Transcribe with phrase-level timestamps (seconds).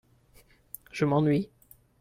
[0.91, 1.51] Je m'ennuie.